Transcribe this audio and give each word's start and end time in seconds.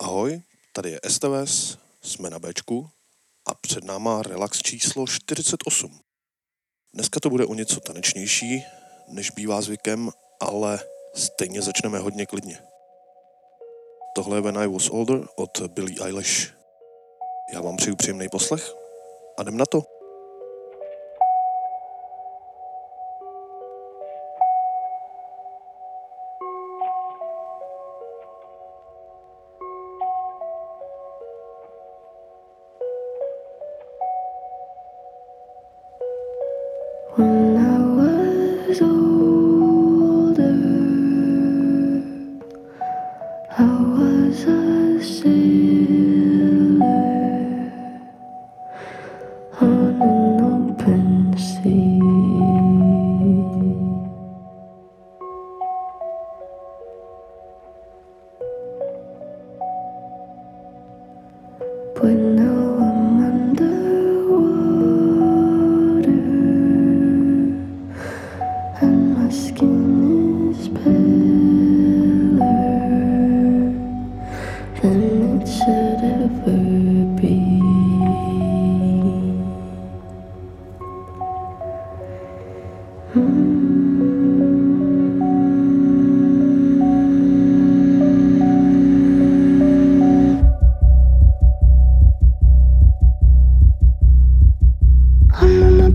Ahoj, 0.00 0.40
tady 0.72 0.90
je 0.90 1.00
STVS, 1.08 1.78
jsme 2.02 2.30
na 2.30 2.38
Bčku 2.38 2.90
a 3.46 3.54
před 3.54 3.84
náma 3.84 4.22
relax 4.22 4.62
číslo 4.62 5.06
48. 5.06 6.00
Dneska 6.94 7.20
to 7.20 7.30
bude 7.30 7.46
o 7.46 7.54
něco 7.54 7.80
tanečnější, 7.80 8.64
než 9.08 9.30
bývá 9.30 9.60
zvykem, 9.60 10.10
ale 10.40 10.80
stejně 11.14 11.62
začneme 11.62 11.98
hodně 11.98 12.26
klidně. 12.26 12.58
Tohle 14.14 14.36
je 14.36 14.40
When 14.40 14.58
I 14.58 14.68
Was 14.68 14.90
Older 14.90 15.20
od 15.36 15.60
Billie 15.60 16.04
Eilish. 16.04 16.54
Já 17.52 17.60
vám 17.60 17.76
přeju 17.76 17.96
příjemný 17.96 18.28
poslech 18.28 18.74
a 19.38 19.42
jdem 19.42 19.56
na 19.56 19.66
to. 19.66 19.97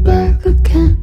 back 0.04 0.46
again. 0.46 1.03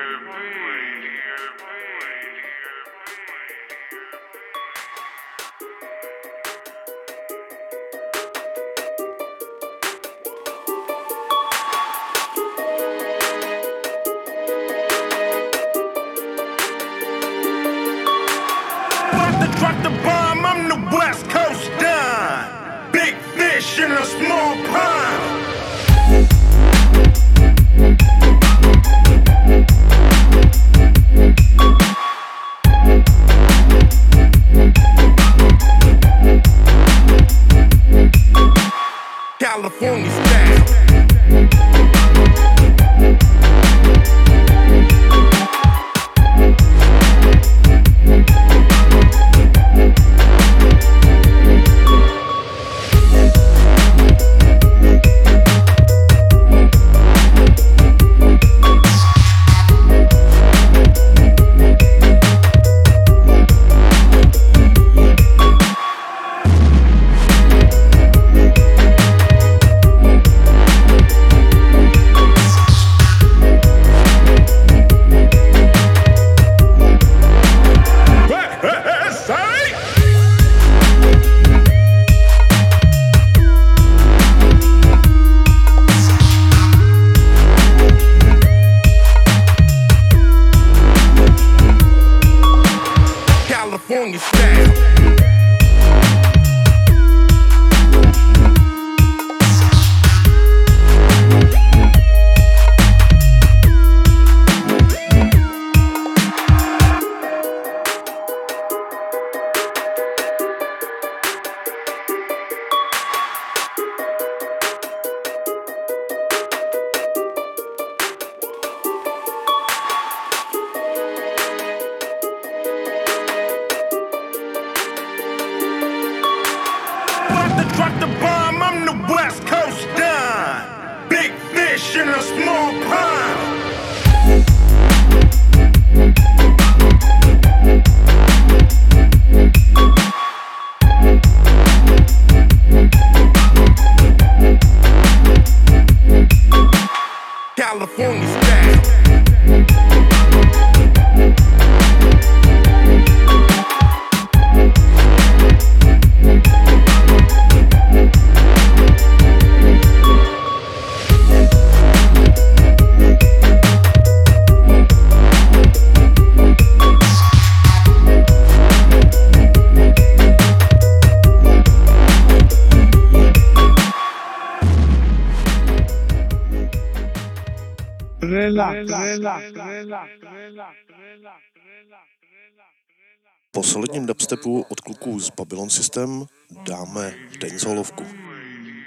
Po 183.53 183.63
solidním 183.63 184.05
dubstepu 184.05 184.65
od 184.69 184.81
kluků 184.81 185.19
z 185.19 185.29
Babylon 185.29 185.69
System 185.69 186.25
dáme 186.67 187.13
dancehallovku. 187.41 188.03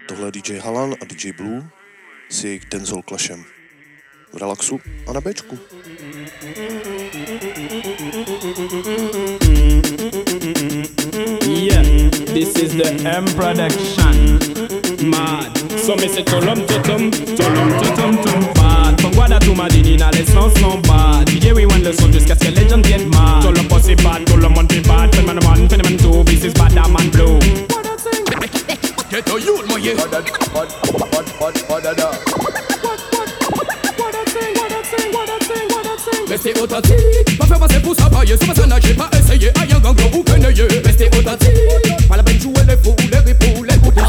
Tohle 0.09 0.29
je 0.29 0.33
DJ 0.33 0.59
Halan 0.59 0.95
a 1.03 1.05
DJ 1.05 1.33
Blue 1.33 1.69
s 2.31 2.45
jejich 2.45 2.65
dancehall 2.65 3.03
clashem. 3.03 3.45
V 4.33 4.37
relaxu 4.37 4.81
a 5.07 5.13
na 5.13 5.21
Bčku. 5.21 5.59
Yeah, 11.49 12.11
this 12.11 12.57
is 12.57 12.75
the 12.75 13.09
M 13.09 13.25
production. 13.25 14.84
Mad. 15.03 15.57
So 15.79 15.97
me 15.97 16.09
say 16.09 16.23
tolom 16.23 16.67
totom, 16.67 17.11
tolom 17.37 17.71
totom 17.81 18.17
tom 18.23 18.41
bad. 18.55 19.01
From 19.01 19.13
Guada 19.13 19.39
to 19.41 19.55
Madinina, 19.55 20.11
les 20.13 20.25
sons 20.27 20.55
sont 20.61 20.79
bad. 20.83 21.29
DJ 21.29 21.53
we 21.55 21.67
want 21.67 21.85
le 21.85 21.93
son 21.93 22.11
jusqu'à 22.13 22.35
ce 22.35 22.47
que 22.47 22.51
les 22.51 22.69
gens 22.69 22.81
viennent 22.83 23.09
mad. 23.09 23.43
Tout 23.43 23.53
le 23.53 23.67
posse 23.69 23.89
est 23.89 24.03
bad, 24.03 24.25
tout 24.25 24.37
le 24.37 24.49
monde 24.49 24.73
est 24.73 24.87
bad. 24.87 25.15
Phénomène 25.15 25.45
one, 25.45 25.69
phénomène 25.69 25.97
two, 25.97 26.23
this 26.25 26.45
is 26.45 26.53
bad, 26.55 26.73
that 26.73 26.89
man 26.89 27.09
blue. 27.11 27.39
Get 29.11 29.29
a 29.29 29.39
youth, 29.39 29.67
my 29.69 29.79
yeah. 29.79 29.95
restez 36.35 36.61
authentique. 36.61 37.39
Pas 37.39 37.47
faire 37.47 37.61
passer 37.61 37.81
pour 37.81 37.95
travailler, 37.95 38.37
sous 38.37 38.47
personnage, 38.47 38.83
j'ai 38.85 38.95
pas 38.95 39.11
essayé. 39.19 39.51
Aïe, 39.61 39.73
un 39.73 39.81
gang, 39.81 39.97
ou 40.15 40.23
que 40.23 40.33
n'ayez, 40.33 40.67
restez 40.85 41.07
authentique. 41.07 42.09
Pas 42.09 42.17
la 42.17 42.23
peine 42.23 42.37
de 42.37 42.43
jouer 42.43 42.53
les 42.67 42.77
fous, 42.77 42.97
les 43.11 43.19
ripoux, 43.19 43.65
les 43.65 43.77
boutons, 43.79 44.03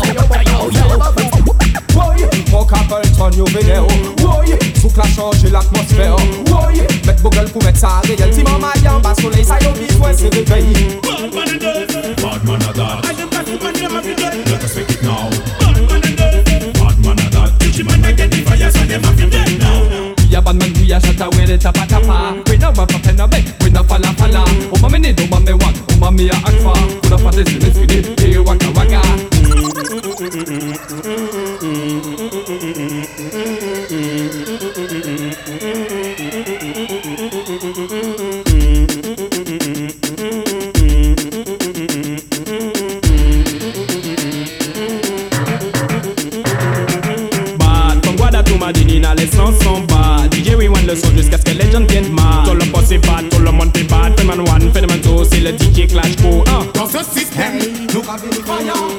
mon 2.52 2.66
capel 2.66 3.02
turn 3.16 3.34
you 3.34 3.46
vidéo 3.46 3.88
Boy, 4.18 4.58
sous 4.80 4.92
la 4.98 5.04
changer 5.04 5.50
l'atmosphère. 5.50 6.16
Boy, 6.46 6.82
mettre 7.06 7.22
Google 7.22 7.50
pour 7.52 7.64
mettre 7.64 7.80
ça 7.80 8.02
réel. 8.04 8.34
Si 8.34 8.44
maman 8.44 8.68
y 8.84 8.88
en 8.88 9.00
bas 9.00 9.14
soleil, 9.20 9.44
ça 9.44 9.58
y 9.60 9.66
est, 9.66 9.98
ouais, 10.00 10.14
c'est 10.16 10.34
réveillé. 10.34 11.00
Bad 11.02 12.44
man 12.44 12.60
a 12.62 12.74
that 12.74 13.02
I 13.04 13.22
am 13.22 13.30
back 13.30 13.46
to 13.46 13.52
my 13.64 13.72
name 13.74 13.96
every 13.98 14.16
day. 14.16 14.44
Let 14.52 14.64
us 14.64 14.76
make 14.76 14.92
it 14.92 15.04
now. 15.04 15.35
A 20.96 21.00
shot 21.02 21.22
away 21.22 21.46
the 21.46 21.58
tapa 21.58 21.86
tapa. 21.88 22.42
We 22.50 22.58
no 22.58 22.70
up 22.70 22.92
in 22.92 23.20
a 23.20 23.28
bed, 23.28 23.44
we 23.62 23.70
no 23.70 23.84
falla 23.84 24.14
falla 24.16 24.44
O 24.72 24.78
mami 24.80 25.00
ni 25.00 25.14
do 25.14 25.24
mami 25.28 25.54
wan, 25.62 25.74
o 25.76 25.94
mami 26.00 26.30
a 26.30 26.38
pate 27.24 27.46
si 27.48 27.60
les 27.60 27.72
fini, 27.72 28.00
hey 28.20 28.25
waka 28.25 28.25
waka 28.25 28.25
le 55.46 55.52
DJ 55.52 55.88
clash 55.88 56.16
go. 56.18 56.44
Hein. 56.48 56.66
Dans 56.74 56.88
ce 56.88 56.98
système, 56.98 57.60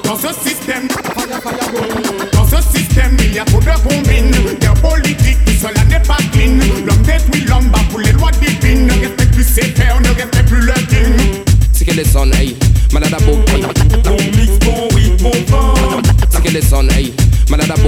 dans 0.04 0.16
ce 0.16 0.28
système, 0.48 0.86
dans 2.32 2.46
ce 2.46 2.78
système, 2.78 3.16
il 3.18 3.34
y 3.34 3.38
a 3.40 3.44
trop 3.44 3.58
de 3.58 3.88
combines. 3.88 4.30
Des 4.60 4.80
politiques, 4.80 5.44
tout 5.44 5.52
cela 5.60 5.84
n'est 5.84 6.06
pas 6.06 6.16
clean. 6.32 6.58
L'homme 6.86 7.02
détruit 7.02 7.44
l'homme, 7.48 7.68
bat 7.70 7.80
pour 7.90 7.98
les 7.98 8.12
lois 8.12 8.30
divines. 8.40 8.86
Ne 8.86 8.92
respecte 8.92 9.34
plus 9.34 9.44
ses 9.44 9.72
pères, 9.72 10.00
ne 10.00 10.08
respecte 10.08 10.48
plus 10.48 10.60
le 10.60 10.72
king. 10.88 11.42
C'est 11.72 11.84
que 11.84 11.94
les 11.94 12.04
sons, 12.04 12.30
hey, 12.32 12.56
malade 12.92 13.14
à 13.14 13.24
book, 13.24 13.48
hey. 13.50 13.62
Bon 14.04 14.16
mix, 14.38 14.58
bon 14.64 14.88
rythme, 14.94 15.16
bon 15.24 15.32
vent. 15.48 15.74
C'est 16.30 16.42
que 16.44 16.52
les 16.52 16.62
sons, 16.62 16.88
hey, 16.90 17.12
malade 17.50 17.72
à 17.72 17.80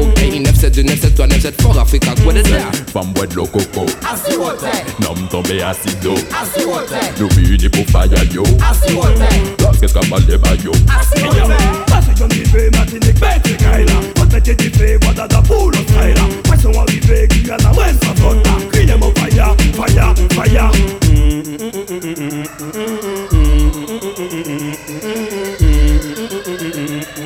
du 0.83 0.85
973, 0.85 1.27
974, 1.27 1.79
Africa, 1.79 2.15
what 2.25 2.37
is 2.37 2.45
that? 2.45 2.73
Femme 2.93 3.13
bois 3.13 3.27
de 3.27 3.35
l'eau 3.35 3.47
coco. 3.47 3.85
Assis-moi-t'es. 4.09 4.85
Nom 5.03 5.15
tombé 5.29 5.61
acido. 5.61 6.15
Assis-moi-t'es. 6.31 7.19
Fire 7.91 8.25
yo. 8.33 8.45
Lorsque 9.61 9.89
ça 9.89 10.01
m'a 10.09 10.19
fait, 10.19 10.39
bête. 13.13 13.51
Votre 14.17 14.35
métier 14.35 14.55
fait, 14.71 14.99
voilà 15.03 15.27
Criez 18.71 18.97
mon 18.97 19.13
fire, 19.15 19.57
fire, 19.75 20.15
fire. 20.31 20.71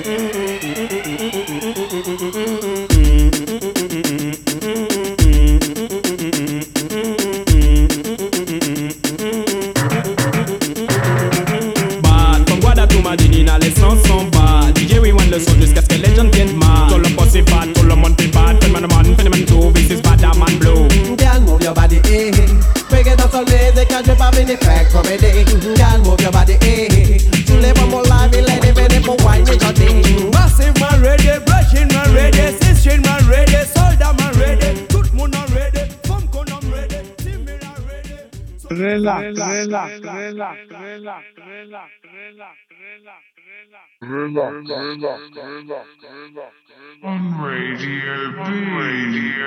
Mm-hmm. 0.05 0.32
On 47.03 47.43
Radio. 47.43 48.33
Radio 48.39 49.43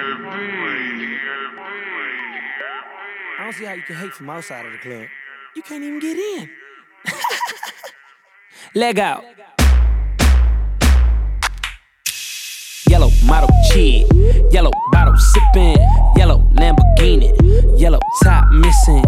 don't 3.45 3.53
see 3.53 3.65
how 3.65 3.73
you 3.73 3.83
can 3.83 3.95
hate 3.95 4.11
from 4.11 4.29
outside 4.31 4.65
of 4.65 4.71
the 4.71 4.79
club. 4.79 5.05
You 5.55 5.61
can't 5.61 5.83
even 5.83 5.99
get 5.99 6.17
in. 6.17 6.49
Leg 8.75 8.99
out. 8.99 9.23
Yellow 12.89 13.11
model 13.25 13.49
cheat, 13.71 14.07
yellow 14.51 14.71
bottle 14.91 15.15
sipping, 15.15 15.77
yellow 16.17 16.39
Lamborghini, 16.53 17.79
yellow 17.79 17.99
top 18.23 18.51
missing. 18.51 19.05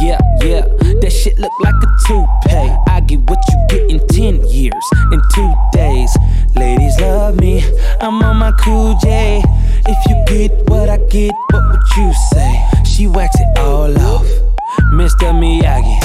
Yeah, 0.00 0.20
yeah, 0.42 0.62
that 1.00 1.10
shit 1.10 1.38
look 1.38 1.52
like 1.60 1.74
a 1.74 1.88
toupee. 2.06 2.76
I 2.86 3.00
get 3.00 3.20
what 3.28 3.38
you 3.48 3.66
get 3.68 3.90
in 3.90 4.06
10 4.06 4.48
years, 4.48 4.86
in 5.12 5.20
two 5.34 5.54
days. 5.72 6.16
Ladies 6.54 7.00
love 7.00 7.36
me, 7.40 7.64
I'm 8.00 8.22
on 8.22 8.36
my 8.36 8.52
cool 8.52 8.96
J. 9.02 9.42
If 9.86 9.98
you 10.08 10.24
get 10.26 10.70
what 10.70 10.88
I 10.88 10.98
get, 11.08 11.32
what 11.50 11.68
would 11.70 11.96
you 11.96 12.12
say? 12.32 12.64
She 12.84 13.06
wax 13.08 13.34
it 13.40 13.58
all 13.58 13.90
off, 13.98 14.26
Mr. 14.92 15.32
Miyagi. 15.34 15.98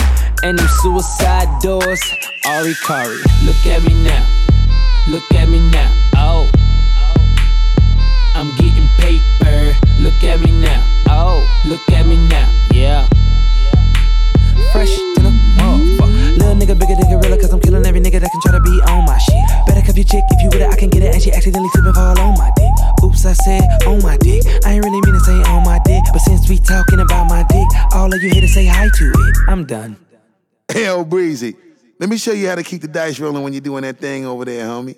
And 0.43 0.57
them 0.57 0.67
suicide 0.81 1.47
doors, 1.61 2.01
Ari 2.47 2.73
Kari. 2.85 3.17
Look 3.45 3.65
at 3.67 3.83
me 3.83 3.93
now. 4.03 4.25
Look 5.07 5.31
at 5.33 5.47
me 5.49 5.59
now. 5.69 5.91
Oh. 6.15 6.49
I'm 8.33 8.49
getting 8.57 8.87
paper. 8.97 9.77
Look 9.99 10.23
at 10.23 10.39
me 10.39 10.51
now. 10.51 10.83
Oh. 11.09 11.47
Look 11.65 11.87
at 11.91 12.07
me 12.07 12.17
now. 12.27 12.49
Yeah. 12.73 13.07
Fresh 14.73 14.89
to 14.89 15.21
the 15.21 15.29
oh, 15.61 15.77
motherfucker. 15.77 16.37
Little 16.39 16.55
nigga 16.55 16.73
bigger 16.73 16.95
than 16.97 17.05
gorilla, 17.05 17.37
cause 17.37 17.53
I'm 17.53 17.59
killing 17.59 17.85
every 17.85 18.01
nigga 18.01 18.19
that 18.19 18.31
can 18.31 18.41
try 18.41 18.53
to 18.53 18.59
be 18.59 18.81
on 18.89 19.05
my 19.05 19.19
shit. 19.19 19.37
Better 19.67 19.85
cuff 19.85 19.95
your 19.95 20.03
chick 20.03 20.23
if 20.31 20.41
you 20.41 20.49
with 20.49 20.65
it, 20.65 20.73
I 20.73 20.75
can 20.75 20.89
get 20.89 21.03
it, 21.03 21.13
and 21.13 21.21
she 21.21 21.31
accidentally 21.31 21.69
slip 21.69 21.85
and 21.85 21.93
fall 21.93 22.17
on 22.17 22.33
my 22.41 22.49
dick. 22.57 22.73
Oops, 23.05 23.23
I 23.23 23.33
said 23.33 23.61
on 23.85 24.01
my 24.01 24.17
dick. 24.17 24.41
I 24.65 24.73
ain't 24.73 24.83
really 24.83 24.97
mean 25.05 25.13
to 25.13 25.19
say 25.19 25.37
on 25.45 25.61
my 25.61 25.79
dick, 25.85 26.01
but 26.11 26.25
since 26.25 26.49
we 26.49 26.57
talking 26.57 26.99
about 27.01 27.29
my 27.29 27.45
dick, 27.53 27.67
all 27.93 28.11
of 28.11 28.17
you 28.23 28.31
here 28.31 28.41
to 28.41 28.47
say 28.47 28.65
hi 28.65 28.89
to 28.89 29.05
it. 29.13 29.35
I'm 29.47 29.63
done. 29.65 29.95
Hell, 30.67 31.05
Breezy. 31.05 31.55
Let 31.99 32.09
me 32.09 32.17
show 32.17 32.33
you 32.33 32.49
how 32.49 32.55
to 32.55 32.63
keep 32.63 32.81
the 32.81 32.87
dice 32.87 33.19
rolling 33.19 33.43
when 33.43 33.53
you're 33.53 33.61
doing 33.61 33.83
that 33.83 33.99
thing 33.99 34.25
over 34.25 34.43
there, 34.43 34.65
homie. 34.65 34.97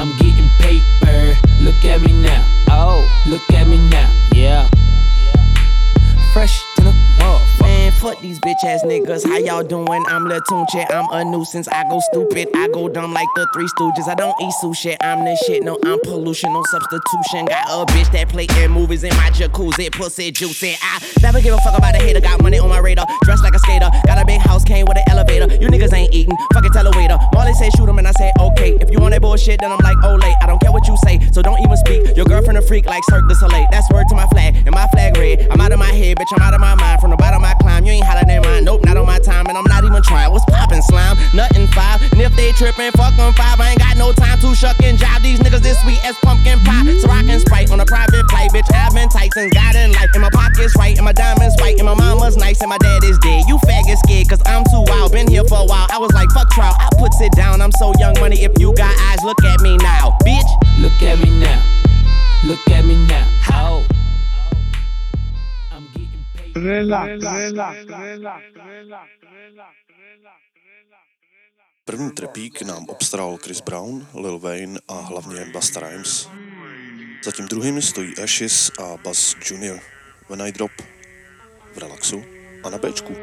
I'm 0.00 0.16
getting 0.16 0.48
paper. 0.58 1.36
Look 1.60 1.84
at 1.84 2.00
me 2.00 2.14
now. 2.14 2.46
Oh. 2.70 3.06
Look 3.26 3.42
at 3.52 3.68
me 3.68 3.76
now. 3.90 4.10
Yeah. 4.34 4.66
Fresh 6.32 6.64
to 6.76 6.84
the 6.84 6.90
motherfucker. 7.18 7.49
Man, 7.90 8.00
fuck 8.00 8.20
these 8.20 8.38
bitch 8.40 8.62
ass 8.64 8.82
niggas. 8.84 9.26
How 9.26 9.38
y'all 9.38 9.62
doing? 9.62 10.04
I'm 10.08 10.26
Lil 10.26 10.40
Tunechi. 10.42 10.86
I'm 10.90 11.08
a 11.10 11.24
nuisance. 11.24 11.68
I 11.68 11.88
go 11.88 11.98
stupid. 12.00 12.48
I 12.54 12.68
go 12.68 12.88
dumb 12.88 13.12
like 13.12 13.28
the 13.34 13.48
Three 13.54 13.66
Stooges. 13.66 14.08
I 14.08 14.14
don't 14.14 14.34
eat 14.40 14.52
sushi. 14.62 14.96
I'm 15.00 15.24
the 15.24 15.36
shit. 15.46 15.62
No, 15.62 15.78
I'm 15.84 15.98
pollution. 16.00 16.52
No 16.52 16.62
substitution. 16.64 17.46
Got 17.46 17.66
a 17.68 17.92
bitch 17.92 18.10
that 18.12 18.28
play 18.28 18.46
in 18.58 18.70
movies 18.70 19.04
in 19.04 19.10
my 19.16 19.30
jacuzzi. 19.30 19.90
Pussy 19.92 20.30
juicy. 20.30 20.76
I 20.82 21.00
never 21.22 21.40
give 21.40 21.54
a 21.54 21.58
fuck 21.58 21.76
about 21.76 21.94
a 21.94 21.98
hater. 21.98 22.20
Got 22.20 22.42
money 22.42 22.58
on 22.58 22.68
my 22.68 22.78
radar. 22.78 23.06
Dressed 23.22 23.42
like 23.42 23.54
a 23.54 23.58
skater. 23.58 23.90
Got 24.06 24.18
a 24.18 24.24
big 24.24 24.40
house. 24.40 24.64
Came 24.64 24.86
with 24.86 24.98
an 24.98 25.04
elevator. 25.08 25.52
You 25.54 25.68
niggas 25.68 25.92
ain't 25.92 26.12
eating. 26.14 26.36
Fucking 26.52 26.72
tell 26.72 26.86
a 26.86 26.96
waiter. 26.96 27.18
Molly 27.32 27.54
say 27.54 27.70
shoot 27.76 27.88
him 27.88 27.98
and 27.98 28.06
I 28.06 28.12
say 28.12 28.32
okay. 28.38 28.76
If 28.80 28.90
you 28.90 29.00
want 29.00 29.12
that 29.12 29.22
bullshit, 29.22 29.60
then 29.60 29.72
I'm 29.72 29.78
like, 29.78 29.96
late. 30.02 30.36
I 30.42 30.46
don't 30.46 30.60
care 30.60 30.72
what 30.72 30.86
you 30.86 30.96
say. 30.98 31.18
So 31.32 31.42
don't 31.42 31.60
even 31.60 31.76
speak. 31.76 32.16
Your 32.16 32.26
girlfriend 32.26 32.58
a 32.58 32.62
freak 32.62 32.86
like 32.86 33.02
Cirque 33.04 33.28
du 33.28 33.34
Soleil. 33.34 33.66
That's 33.70 33.90
word 33.90 34.06
to 34.08 34.14
my 34.14 34.26
flag. 34.26 34.54
And 34.56 34.70
my 34.70 34.86
flag 34.88 35.16
red. 35.16 35.48
I'm 35.50 35.60
out 35.60 35.72
of 35.72 35.78
my 35.78 35.92
head, 35.92 36.18
bitch. 36.18 36.32
I'm 36.36 36.42
out 36.42 36.54
of 36.54 36.60
my 36.60 36.74
mind. 36.74 37.00
From 37.00 37.10
the 37.10 37.16
bottom 37.16 37.44
I 37.44 37.54
climb. 37.54 37.79
You 37.84 37.92
ain't 37.92 38.04
hotter 38.04 38.26
than 38.26 38.42
mine. 38.42 38.64
Nope, 38.64 38.84
not 38.84 38.96
on 38.96 39.06
my 39.06 39.18
time. 39.18 39.46
And 39.46 39.56
I'm 39.56 39.64
not 39.64 39.84
even 39.84 40.02
trying. 40.02 40.30
What's 40.30 40.44
poppin' 40.46 40.82
slime? 40.82 41.16
Nothing 41.34 41.66
five. 41.68 42.02
And 42.12 42.20
if 42.20 42.34
they 42.36 42.52
trippin', 42.52 42.92
fuck 42.92 43.16
them 43.16 43.32
five. 43.34 43.60
I 43.60 43.70
ain't 43.70 43.78
got 43.78 43.96
no 43.96 44.12
time 44.12 44.38
to 44.40 44.54
shuck 44.54 44.80
and 44.82 44.98
jive. 44.98 45.22
These 45.22 45.40
niggas 45.40 45.62
this 45.62 45.80
sweet 45.82 46.00
as 46.04 46.16
pumpkin 46.22 46.60
pie. 46.60 46.84
So 47.00 47.08
rockin' 47.08 47.40
sprite 47.40 47.70
on 47.70 47.80
a 47.80 47.86
private 47.86 48.28
flight, 48.30 48.50
bitch. 48.50 48.68
I've 48.74 48.94
been 48.94 49.08
tight 49.08 49.32
since 49.34 49.52
God 49.54 49.76
in 49.76 49.92
life. 49.92 50.10
And 50.14 50.22
my 50.22 50.30
pockets 50.30 50.76
right. 50.76 50.96
And 50.96 51.04
my 51.04 51.12
diamonds 51.12 51.56
white. 51.60 51.78
And 51.78 51.86
my 51.86 51.94
mama's 51.94 52.36
nice. 52.36 52.60
And 52.60 52.68
my 52.68 52.78
dad 52.78 53.04
is 53.04 53.18
dead. 53.18 53.44
You 53.48 53.56
faggot 53.64 53.98
scared. 54.04 54.28
Cause 54.28 54.42
I'm 54.46 54.64
too 54.64 54.84
wild. 54.86 55.12
Been 55.12 55.28
here 55.28 55.44
for 55.44 55.58
a 55.58 55.66
while. 55.66 55.86
I 55.90 55.98
was 55.98 56.12
like, 56.12 56.28
fuck 56.30 56.50
trial. 56.50 56.74
I 56.78 56.88
put 56.98 57.12
it 57.20 57.32
down. 57.32 57.60
I'm 57.60 57.72
so 57.72 57.92
young 57.98 58.14
money. 58.20 58.44
If 58.44 58.52
you 58.58 58.74
got 58.74 58.94
eyes, 59.10 59.22
look 59.24 59.42
at 59.44 59.60
me 59.60 59.76
now. 59.78 60.16
Bitch. 60.22 60.50
Look 60.78 61.00
at 61.02 61.18
me 61.18 61.30
now. 61.38 61.62
Look 62.44 62.66
at 62.70 62.84
me 62.84 62.96
now. 63.06 63.26
Oh. 63.52 63.86
První 71.84 72.10
trepík 72.10 72.62
nám 72.62 72.84
obstaral 72.88 73.38
Chris 73.42 73.60
Brown, 73.60 74.06
Lil 74.14 74.38
Wayne 74.38 74.80
a 74.88 74.94
hlavně 74.94 75.44
Busta 75.44 75.80
Rhymes. 75.80 76.28
Za 77.24 77.32
tím 77.32 77.46
druhými 77.48 77.82
stojí 77.82 78.18
Ashes 78.22 78.70
a 78.78 78.96
Buzz 78.96 79.36
Jr. 79.50 79.78
When 80.28 80.42
I 80.42 80.52
Drop 80.52 80.72
v 81.74 81.78
relaxu 81.78 82.24
a 82.64 82.70
na 82.70 82.78
Bčku. 82.78 83.16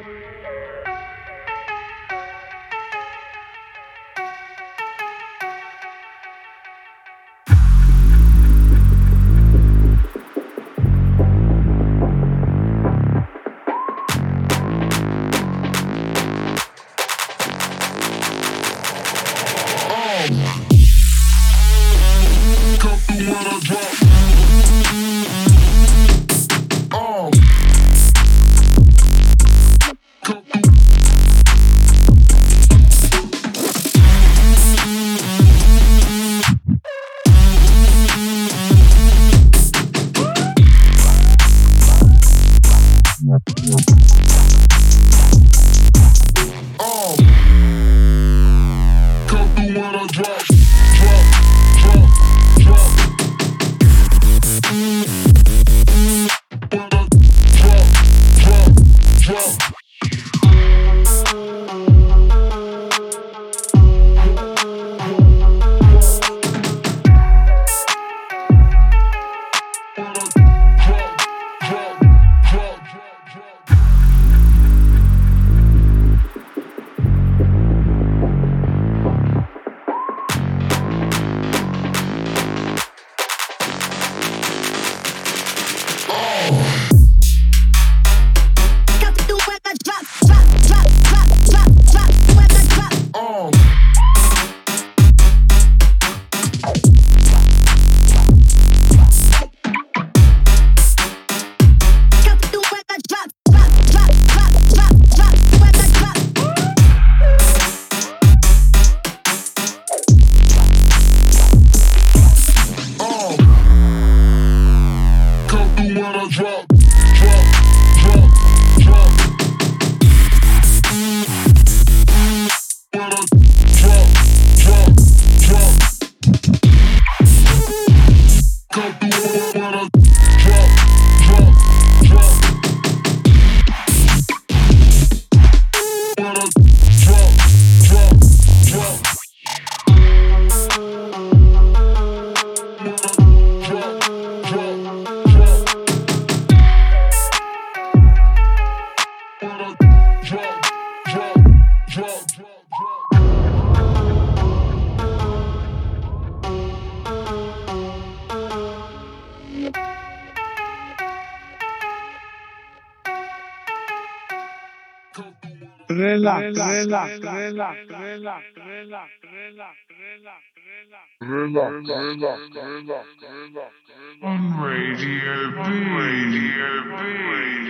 On 174.24 174.62
Radio 174.62 175.52
B. 175.52 175.58
Radio 175.98 176.84
B. 176.84 176.92
Radio 176.92 177.68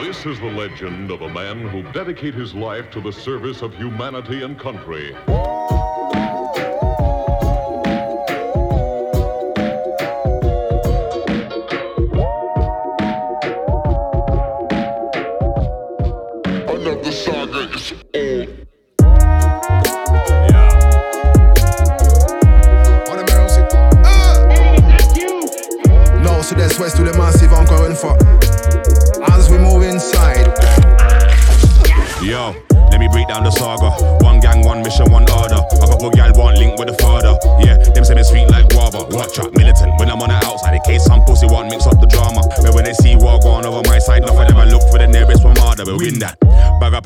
This 0.00 0.26
is 0.26 0.38
the 0.40 0.46
legend 0.46 1.10
of 1.10 1.22
a 1.22 1.28
man 1.28 1.66
who 1.68 1.82
dedicated 1.92 2.34
his 2.34 2.54
life 2.54 2.90
to 2.90 3.00
the 3.00 3.12
service 3.12 3.62
of 3.62 3.74
humanity 3.74 4.42
and 4.42 4.58
country. 4.58 5.14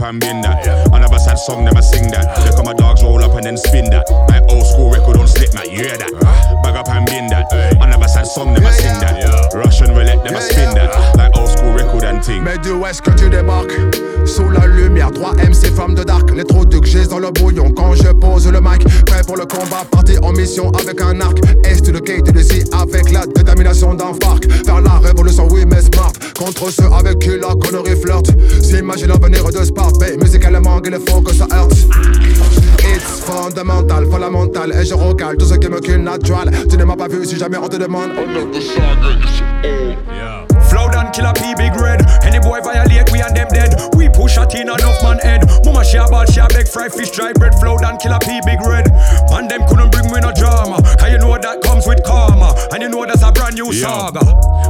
And 0.08 0.20
bin 0.20 0.40
that. 0.40 0.64
Another 0.92 1.18
sad 1.18 1.38
song, 1.38 1.64
never 1.64 1.82
sing 1.82 2.10
that. 2.10 2.24
Look 2.46 2.56
how 2.56 2.62
my 2.62 2.72
dogs 2.72 3.02
roll 3.02 3.22
up 3.22 3.34
and 3.34 3.44
then 3.44 3.56
spin 3.56 3.90
that. 3.90 4.08
Like 4.28 4.44
old 4.48 4.66
school 4.66 4.90
record 4.90 5.18
on 5.18 5.28
slip, 5.28 5.52
man. 5.54 5.68
You 5.68 5.84
hear 5.84 5.98
that? 5.98 6.12
Bag 6.64 6.76
up 6.76 6.88
and 6.88 7.04
bin 7.04 7.28
that. 7.28 7.52
Another 7.80 8.08
sad 8.08 8.26
song, 8.26 8.54
never 8.54 8.72
sing 8.72 8.98
that. 9.00 9.52
Russian 9.54 9.92
roulette, 9.92 10.24
never 10.24 10.40
spin 10.40 10.74
that. 10.74 10.90
Like 11.16 11.36
old 11.36 11.48
school 11.48 11.72
record 11.72 12.04
and 12.04 12.22
ting. 12.22 12.42
Mais 12.42 12.56
d'où 12.58 12.84
est-ce 12.86 13.02
que 13.02 13.10
tu 13.10 13.28
débarques 13.28 13.76
Sous 14.24 14.48
la 14.48 14.66
lumière, 14.66 15.10
3 15.10 15.34
MC 15.34 15.74
femmes 15.74 15.94
de 15.94 16.04
dark 16.04 16.30
Les 16.34 16.44
trous 16.44 16.64
de 16.64 16.78
j'ai 16.84 17.06
dans 17.06 17.18
le 17.18 17.30
bouillon 17.30 17.70
quand 17.70 17.94
je 17.94 18.08
pose 18.12 18.50
le 18.50 18.60
mic 18.60 18.82
Prêt 19.04 19.22
pour 19.26 19.36
le 19.36 19.44
combat, 19.44 19.84
parti 19.90 20.16
en 20.22 20.32
mission 20.32 20.70
avec 20.70 21.00
un 21.02 21.20
arc 21.20 21.38
Est 21.64 21.84
K 21.92 22.22
to 22.22 22.32
the 22.32 22.42
C 22.42 22.64
avec 22.72 23.10
la 23.10 23.26
détermination 23.26 23.94
d'un 23.94 24.12
FARC? 24.22 24.50
Faire 24.64 24.80
la 24.80 24.98
révolution, 24.98 25.48
oui 25.50 25.64
mais 25.66 25.82
smart 25.82 26.12
Contre 26.38 26.70
ceux 26.70 26.86
avec 26.92 27.18
qui 27.18 27.30
la 27.30 27.54
connerie 27.56 28.00
flirte. 28.00 28.30
S'imagine 28.62 29.08
l'avenir 29.08 29.44
de 29.44 30.00
Mais 30.00 30.16
musicalement 30.16 30.80
il 30.84 30.98
faut 31.08 31.20
que 31.20 31.34
ça 31.34 31.48
heurte. 31.52 31.72
It's 32.78 33.20
fondamental, 33.24 34.06
fondamental. 34.06 34.72
Et 34.72 34.84
je 34.84 34.94
recale 34.94 35.36
tout 35.36 35.46
ce 35.46 35.54
qui 35.54 35.68
me 35.68 35.80
kill 35.80 35.98
natural 35.98 36.50
Tu 36.70 36.76
ne 36.76 36.84
m'as 36.84 36.94
pas 36.94 37.08
vu 37.08 37.26
si 37.26 37.36
jamais 37.36 37.56
on 37.58 37.68
te 37.68 37.76
demande. 37.76 38.10
Is 38.54 38.70
old. 38.78 39.98
Flow 40.68 40.88
down, 40.90 41.10
killer 41.12 41.32
P, 41.34 41.54
big 41.56 41.74
red. 41.74 42.06
Any 42.28 42.44
boy 42.44 42.60
violate, 42.60 43.08
we 43.08 43.24
and 43.24 43.32
them 43.32 43.48
dead. 43.48 43.72
We 43.96 44.12
push 44.12 44.36
a 44.36 44.44
tin 44.44 44.68
enough 44.68 45.00
man 45.00 45.16
head. 45.24 45.48
Mama 45.64 45.80
she 45.80 45.96
a 45.96 46.04
ball, 46.04 46.28
she 46.28 46.44
a 46.44 46.46
beg 46.52 46.68
fry 46.68 46.92
fish, 46.92 47.08
dry 47.16 47.32
bread. 47.32 47.56
Flow 47.56 47.80
down, 47.80 47.96
killer 47.96 48.20
P, 48.20 48.36
big 48.44 48.60
red. 48.68 48.84
Man 49.32 49.48
them 49.48 49.64
couldn't 49.64 49.88
bring 49.88 50.12
me 50.12 50.20
no 50.20 50.28
drama. 50.36 50.76
Cause 51.00 51.08
you 51.08 51.16
know 51.16 51.32
that 51.40 51.64
comes 51.64 51.88
with 51.88 52.04
karma. 52.04 52.52
And 52.68 52.84
you 52.84 52.92
know 52.92 53.08
that's 53.08 53.24
a 53.24 53.32
brand 53.32 53.56
new 53.56 53.72
saga. 53.72 54.20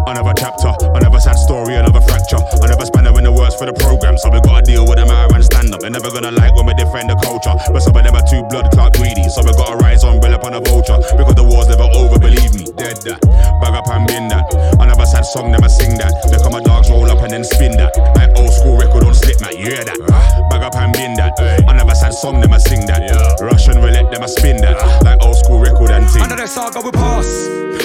Another 0.07 0.39
chapter, 0.39 0.71
another 0.95 1.19
sad 1.19 1.35
story, 1.35 1.75
another 1.75 2.01
fracture. 2.07 2.39
Another 2.63 2.87
spanner 2.87 3.11
in 3.19 3.27
the 3.27 3.35
words 3.35 3.59
for 3.59 3.67
the 3.67 3.75
program. 3.75 4.15
So 4.23 4.31
we 4.31 4.39
gotta 4.47 4.63
deal 4.63 4.87
with 4.87 5.03
them 5.03 5.11
and 5.11 5.43
stand 5.43 5.75
up. 5.75 5.83
They're 5.83 5.91
never 5.91 6.15
gonna 6.15 6.31
like 6.31 6.55
when 6.55 6.71
we 6.71 6.79
defend 6.79 7.11
the 7.11 7.19
culture. 7.27 7.59
But 7.75 7.83
some 7.83 7.99
of 7.99 8.07
them 8.07 8.15
are 8.15 8.23
too 8.23 8.47
blood 8.55 8.71
clot 8.71 8.95
greedy. 8.95 9.27
So 9.35 9.43
we 9.43 9.51
gotta 9.59 9.83
rise 9.83 10.07
umbrella 10.07 10.39
upon 10.39 10.55
a 10.55 10.63
vulture. 10.63 11.03
Because 11.19 11.35
the 11.35 11.43
war's 11.43 11.67
never 11.67 11.91
over, 11.91 12.23
believe 12.23 12.55
me. 12.55 12.71
Dead 12.79 13.03
that. 13.11 13.19
Bag 13.59 13.75
up 13.75 13.91
and 13.91 14.07
bin 14.07 14.31
that. 14.31 14.47
Another 14.79 15.11
sad 15.11 15.27
song, 15.27 15.51
never 15.51 15.69
sing 15.69 15.99
that. 15.99 16.15
Look 16.31 16.38
and 17.29 17.45
then 17.45 17.45
spin 17.45 17.73
that. 17.77 17.93
Like 18.17 18.33
old 18.41 18.53
school 18.53 18.77
record 18.79 19.05
on 19.05 19.15
slip, 19.15 19.41
man. 19.41 19.53
You 19.53 19.77
hear 19.77 19.85
that? 19.85 20.01
Bag 20.49 20.63
up 20.63 20.75
and 20.77 20.93
bin 20.93 21.13
that. 21.21 21.37
Another 21.69 21.95
sad 21.95 22.15
song, 22.15 22.41
them 22.41 22.53
I 22.53 22.59
sing 22.59 22.87
that. 22.87 23.05
Russian 23.41 23.77
roulette, 23.83 24.11
them 24.11 24.23
I 24.23 24.27
spin 24.27 24.57
that. 24.65 24.81
Like 25.05 25.21
old 25.21 25.37
school 25.37 25.61
record 25.61 25.91
and 25.91 26.09
ting. 26.09 26.25
Another 26.25 26.47
saga 26.47 26.81
we 26.81 26.91
pass. 26.91 27.29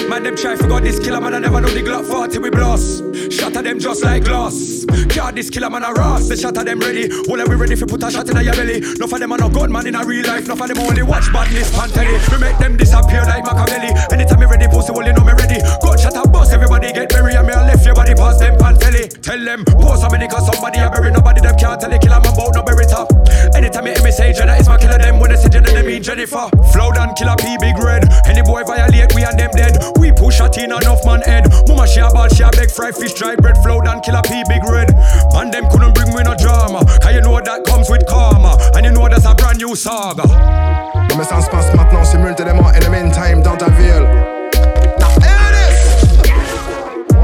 Man, 0.08 0.22
them 0.22 0.36
try 0.36 0.56
forgot 0.56 0.82
this 0.82 0.98
killer, 0.98 1.20
man. 1.20 1.34
I 1.34 1.38
never 1.38 1.60
know 1.60 1.68
the 1.68 1.84
Glock 1.84 2.08
40 2.08 2.38
we 2.38 2.50
blast. 2.50 3.04
Shatter 3.30 3.60
them 3.60 3.78
just 3.78 4.02
like 4.02 4.24
glass. 4.24 4.84
Can't 5.12 5.36
this 5.36 5.50
killer, 5.50 5.68
man, 5.68 5.84
a 5.84 5.92
ras. 5.92 6.28
They 6.28 6.36
shatter 6.36 6.64
them 6.64 6.80
ready. 6.80 7.12
All 7.28 7.36
we 7.36 7.54
ready 7.54 7.76
for 7.76 7.86
put 7.86 8.02
a 8.02 8.10
shot 8.10 8.28
in 8.28 8.40
your 8.40 8.56
belly. 8.56 8.80
No 8.96 9.06
for 9.06 9.18
them, 9.18 9.32
are 9.32 9.38
no 9.38 9.48
gun, 9.48 9.70
man, 9.70 9.86
in 9.86 9.94
a 9.94 10.04
real 10.04 10.26
life. 10.26 10.48
No 10.48 10.56
for 10.56 10.68
them, 10.68 10.78
only 10.78 11.02
watch 11.02 11.28
badness, 11.32 11.68
pan 11.76 11.90
telly. 11.90 12.16
We 12.32 12.38
make 12.40 12.56
them 12.56 12.76
disappear 12.76 13.24
like 13.28 13.44
Machiavelli. 13.44 13.92
Anytime 14.08 14.40
me 14.40 14.46
ready, 14.46 14.68
pussy, 14.68 14.92
well, 14.92 15.06
you 15.06 15.12
know 15.12 15.24
me 15.24 15.32
ready. 15.36 15.60
Gunshot 15.84 16.16
a 16.16 16.28
bust, 16.28 16.52
everybody 16.52 16.92
get 16.92 17.10
buried. 17.10 17.36
And 17.36 17.46
me, 17.46 17.52
I 17.52 17.68
left 17.68 17.84
your 17.84 17.94
body 17.94 18.14
past 18.14 18.40
them, 18.40 18.56
pan 18.56 18.74
telly. 18.76 18.83
Tell 19.24 19.40
them, 19.40 19.64
post 19.64 20.04
many 20.12 20.28
cause 20.28 20.44
somebody 20.44 20.84
a 20.84 20.90
bury. 20.92 21.08
Nobody 21.10 21.40
them 21.40 21.56
can't 21.56 21.80
tell 21.80 21.88
the 21.88 21.96
killer, 21.96 22.20
man, 22.20 22.36
about 22.36 22.52
no 22.52 22.60
bury 22.60 22.84
top. 22.84 23.08
Anytime 23.56 23.88
you 23.88 23.96
hear 23.96 24.04
me 24.04 24.12
say 24.12 24.36
Jenna, 24.36 24.52
it's 24.52 24.68
my 24.68 24.76
killer, 24.76 25.00
them. 25.00 25.16
When 25.16 25.32
they 25.32 25.40
say 25.40 25.48
Jenna, 25.48 25.72
they 25.72 25.80
mean 25.80 26.04
Jennifer. 26.04 26.44
Flow 26.76 26.92
down, 26.92 27.16
killer 27.16 27.32
P, 27.40 27.56
big 27.56 27.72
red. 27.80 28.04
Any 28.28 28.44
boy 28.44 28.68
violate, 28.68 29.16
we 29.16 29.24
and 29.24 29.32
them 29.40 29.48
dead. 29.56 29.80
We 29.96 30.12
push 30.12 30.44
a 30.44 30.52
tin 30.52 30.76
enough 30.76 31.00
man 31.08 31.24
head. 31.24 31.48
Mama 31.64 31.88
she 31.88 32.04
a 32.04 32.12
ball, 32.12 32.28
she 32.28 32.44
a 32.44 32.52
beg 32.52 32.68
fry 32.68 32.92
fish, 32.92 33.16
dry 33.16 33.32
bread, 33.40 33.56
flow 33.64 33.80
down, 33.80 34.04
killer 34.04 34.20
P, 34.28 34.44
big 34.44 34.60
red. 34.68 34.92
Man 35.32 35.48
them 35.48 35.72
couldn't 35.72 35.96
bring 35.96 36.12
me 36.12 36.20
no 36.20 36.36
drama. 36.36 36.84
Cause 37.00 37.16
you 37.16 37.24
know 37.24 37.40
that 37.40 37.64
comes 37.64 37.88
with 37.88 38.04
karma. 38.04 38.60
And 38.76 38.84
you 38.84 38.92
know 38.92 39.08
that's 39.08 39.24
a 39.24 39.32
brand 39.32 39.56
new 39.56 39.72
saga. 39.72 40.28
Non 40.28 41.16
mais 41.16 41.24
ça 41.24 41.40
se 41.40 41.48
passe 41.48 41.72
maintenant 41.72 42.04
simultanément 42.04 42.68
in 42.76 42.80
the 42.84 42.90
meantime 42.92 43.40
dans 43.40 43.56
ta 43.56 43.72
ville 43.72 44.04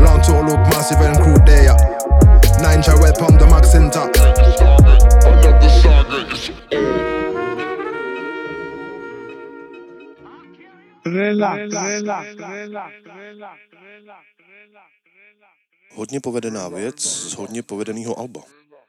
L'entourloupe 0.00 0.64
massive 0.72 0.96
and 1.04 1.20
crew 1.20 1.36
there 1.44 1.89
Ninja 2.70 2.94
weapon 3.02 3.38
the 3.38 3.46
max 3.46 3.72
center 3.72 4.06
Another 5.26 5.70
saga 5.82 6.18
is 6.34 6.50
Relax, 11.04 11.58
relax, 11.74 12.26
relax, 12.38 12.92
relax, 13.06 13.52
Hodně 15.94 16.20
povedená 16.20 16.68
věc 16.68 17.00
z 17.02 17.34
hodně 17.34 17.62
povedeného 17.62 18.18
alba. 18.18 18.40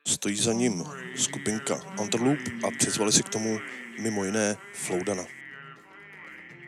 Stojí 0.07 0.35
za 0.35 0.53
ním 0.53 0.83
skupinka 1.15 1.81
Underloop 2.01 2.39
a 2.67 2.71
přizvali 2.79 3.11
si 3.11 3.23
k 3.23 3.29
tomu 3.29 3.59
mimo 4.01 4.23
jiné 4.23 4.57
Floudana. 4.73 5.23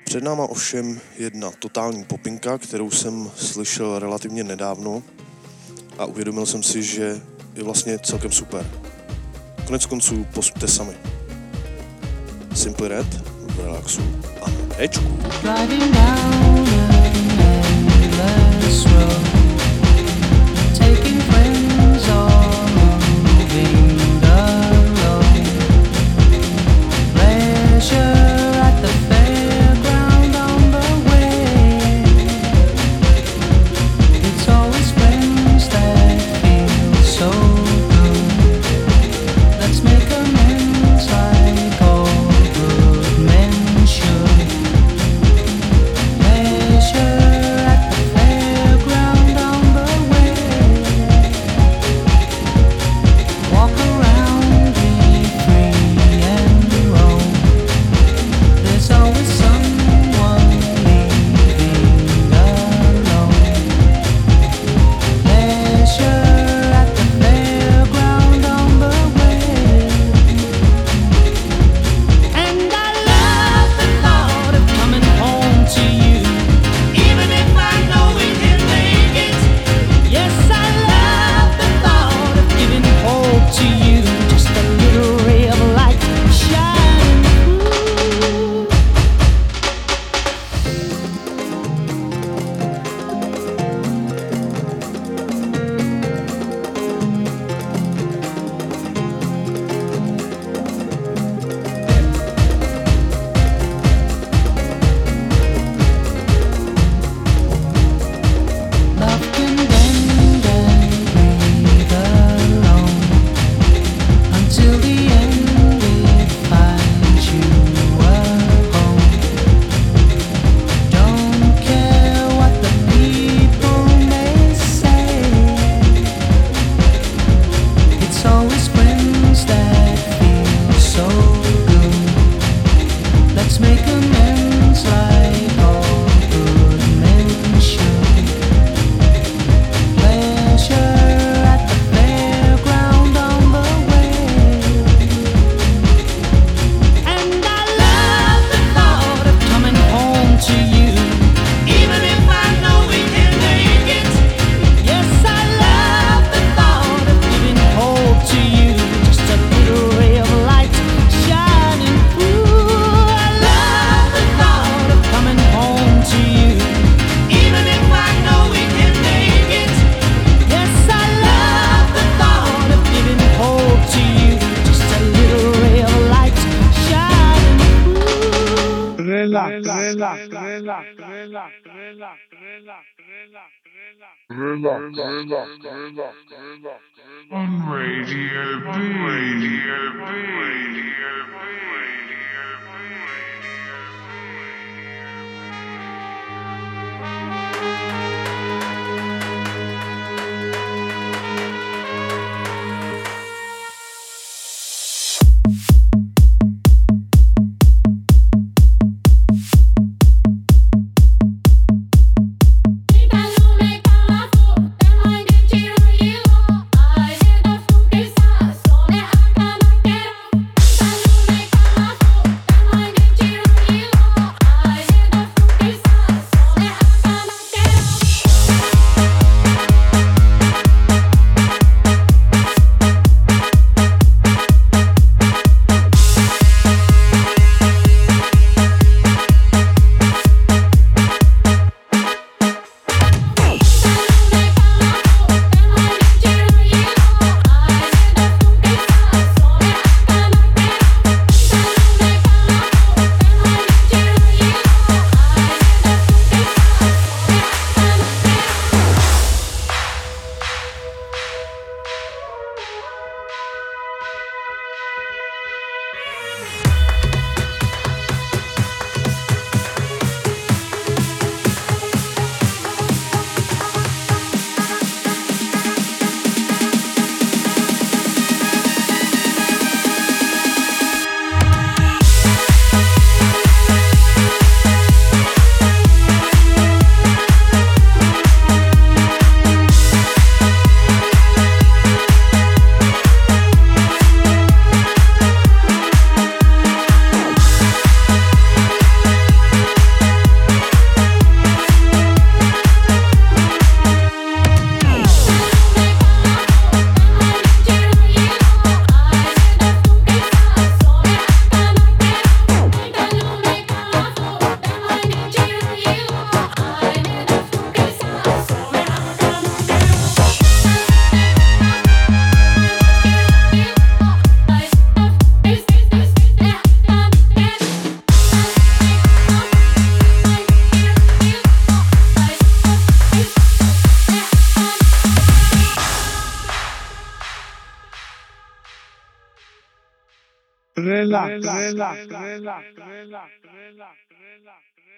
Před 0.06 0.24
náma 0.24 0.44
ovšem 0.44 1.02
jedna 1.18 1.52
totální 1.52 2.04
popinka, 2.04 2.58
kterou 2.58 2.92
jsem 2.92 3.32
slyšel 3.36 4.00
relativně 4.00 4.44
nedávno 4.44 5.04
a 5.98 6.06
uvědomil 6.06 6.46
jsem 6.46 6.64
si, 6.64 6.84
že 6.84 7.22
je 7.56 7.64
vlastně 7.64 8.00
celkem 8.00 8.32
super. 8.32 8.66
Konec 9.66 9.86
konců 9.86 10.26
posuďte 10.34 10.68
sami. 10.68 10.94
Simply 12.56 12.88
Red 12.88 13.08
v 13.40 13.60
relaxu 13.60 14.02
a 14.42 14.46
Ečku. 14.78 15.20
Driving 15.42 15.94
down 15.94 16.68
an 17.04 17.14
endless 18.04 18.86
road, 18.86 19.53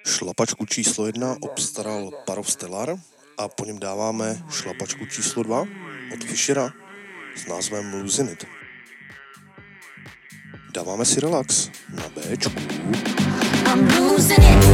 Šlapačku 0.06 0.66
číslo 0.66 1.06
jedna 1.06 1.36
obstaral 1.42 2.12
Parov 2.26 2.52
Stellar 2.52 2.96
a 3.38 3.48
po 3.48 3.66
něm 3.66 3.80
dáváme 3.80 4.44
šlapačku 4.50 5.06
číslo 5.06 5.44
dva 5.44 5.62
od 6.14 6.24
Fishera 6.24 6.70
s 7.36 7.48
názvem 7.48 7.94
Losing 7.94 8.32
It. 8.32 8.46
Dáváme 10.74 11.06
si 11.06 11.20
relax 11.20 11.70
na 11.90 12.04
Bčku. 12.10 12.60
I'm 13.66 13.88
losing 14.00 14.40
it. 14.40 14.66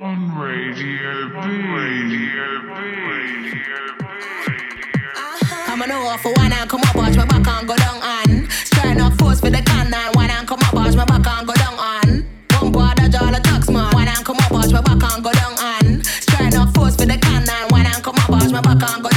On 0.00 0.18
Radio 0.38 1.28
B. 1.28 1.36
Radio 1.74 2.46
B. 2.62 4.02
I'm 5.66 5.82
on 5.82 5.90
a 5.90 6.18
for 6.18 6.32
one 6.34 6.52
and 6.52 6.70
come 6.70 6.80
up, 6.82 6.94
watch 6.94 7.16
my 7.16 7.26
back 7.26 7.46
and 7.48 7.66
go 7.66 7.76
down 7.76 8.02
on. 8.02 8.50
Strain 8.50 9.00
up 9.00 9.14
force 9.14 9.40
for 9.40 9.50
the 9.50 9.62
cannon. 9.62 10.12
one 10.14 10.30
and 10.30 10.46
come 10.46 10.60
up, 10.62 10.72
watch 10.72 10.94
my 10.94 11.04
back 11.04 11.26
and 11.26 11.46
go 11.46 11.54
down 11.54 11.74
on. 11.74 12.26
Don't 12.48 12.70
bother, 12.72 13.08
draw 13.08 13.30
the 13.30 13.40
tax 13.40 13.68
man. 13.68 13.92
One 13.92 14.06
and 14.06 14.24
come 14.24 14.36
up, 14.36 14.52
watch 14.52 14.70
my 14.70 14.80
back 14.80 15.02
and 15.02 15.24
go 15.24 15.32
down 15.32 15.52
on. 15.58 16.04
Strain 16.04 16.54
up 16.54 16.74
force 16.74 16.94
for 16.94 17.06
the 17.06 17.18
cannon. 17.18 17.48
one 17.70 17.86
and 17.86 18.02
come 18.04 18.14
up, 18.16 18.30
watch 18.30 18.50
my 18.52 18.60
back 18.60 18.82
and 18.94 19.02
go 19.02 19.11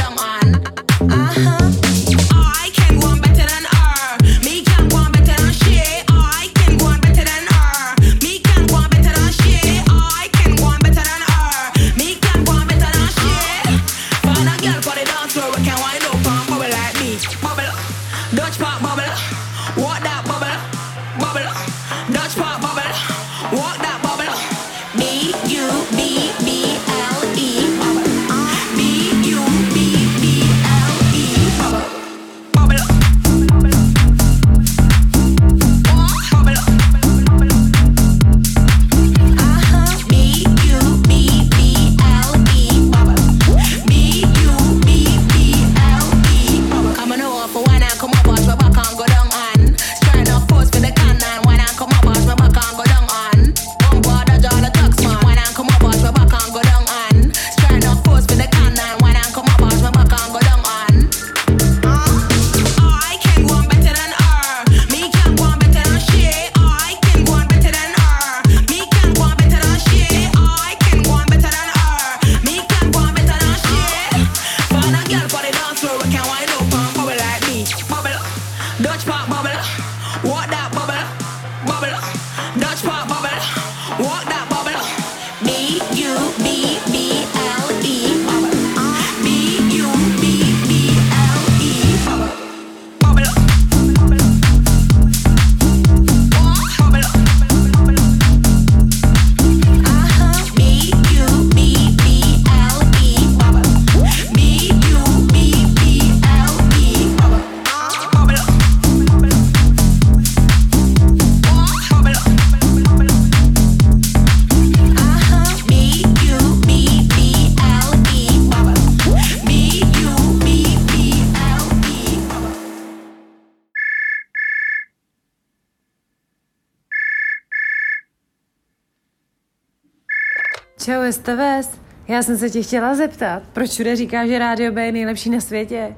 Já 132.16 132.24
jsem 132.24 132.38
se 132.38 132.50
tě 132.50 132.64
chtěla 132.64 132.96
zeptat, 132.96 133.44
proč 133.54 133.70
všude 133.70 133.96
říká, 133.96 134.28
že 134.28 134.40
Rádio 134.40 134.72
B 134.72 134.86
je 134.86 134.92
nejlepší 134.92 135.30
na 135.30 135.42
světě? 135.42 135.96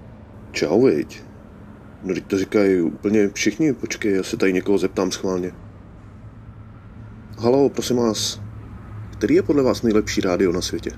Čau, 0.51 0.85
viď? 0.85 1.23
No 2.03 2.13
teď 2.13 2.25
to 2.25 2.37
říkají 2.37 2.81
úplně 2.81 3.29
všichni, 3.29 3.73
počkej, 3.73 4.15
já 4.15 4.23
se 4.23 4.37
tady 4.37 4.53
někoho 4.53 4.77
zeptám 4.77 5.11
schválně. 5.11 5.51
Halo, 7.39 7.69
prosím 7.69 7.97
vás, 7.97 8.41
který 9.11 9.35
je 9.35 9.43
podle 9.43 9.63
vás 9.63 9.81
nejlepší 9.81 10.21
rádio 10.21 10.51
na 10.51 10.61
světě? 10.61 10.91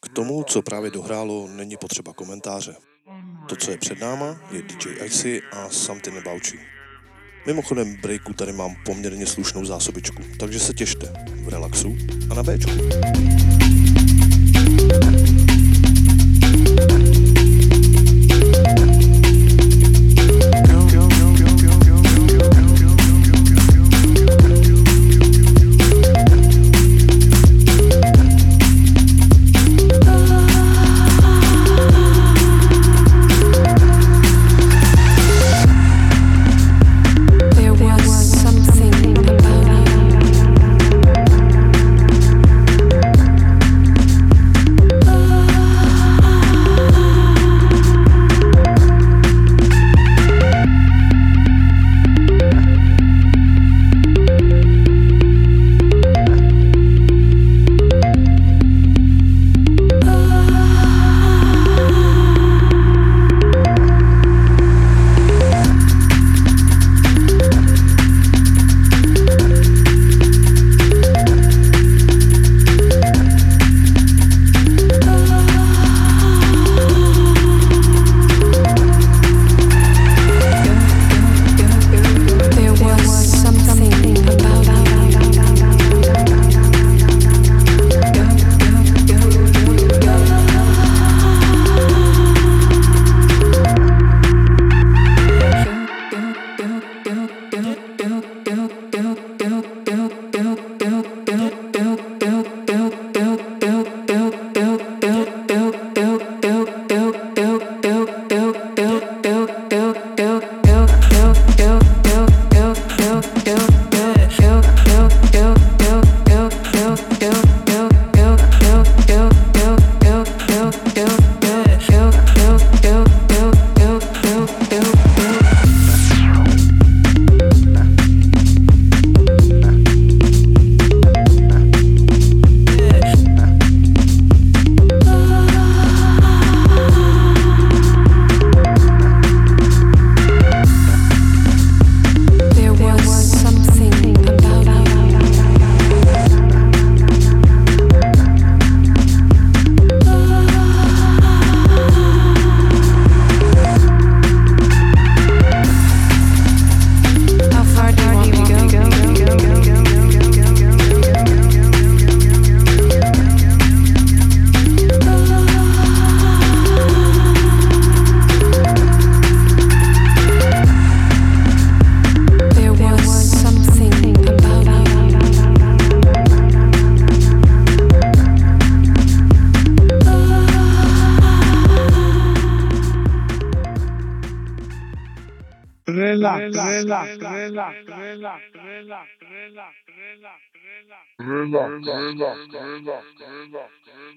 K 0.00 0.08
tomu, 0.08 0.44
co 0.44 0.62
právě 0.62 0.90
dohrálo, 0.90 1.48
není 1.48 1.76
potřeba 1.76 2.12
komentáře. 2.12 2.74
To, 3.48 3.56
co 3.56 3.70
je 3.70 3.78
před 3.78 4.00
náma, 4.00 4.40
je 4.50 4.62
DJ 4.62 5.04
Icy 5.04 5.42
a 5.52 5.68
Something 5.68 6.16
About 6.16 6.42
You. 6.54 6.60
Mimochodem 7.46 7.96
breaku 7.96 8.32
tady 8.32 8.52
mám 8.52 8.74
poměrně 8.84 9.26
slušnou 9.26 9.64
zásobičku, 9.64 10.22
takže 10.38 10.60
se 10.60 10.74
těšte 10.74 11.12
v 11.44 11.48
relaxu 11.48 11.96
a 12.30 12.34
na 12.34 12.42
Bčku. 12.42 12.72
There 16.88 17.11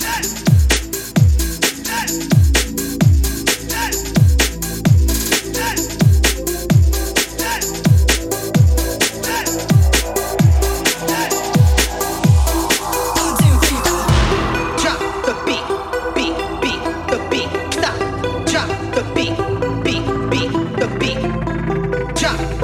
Hey! 0.00 0.22
Hey! 1.84 2.47